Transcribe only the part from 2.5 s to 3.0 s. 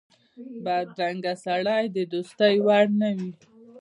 وړ